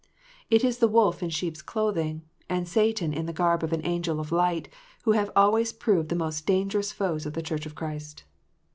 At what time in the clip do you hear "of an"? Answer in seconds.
3.63-3.85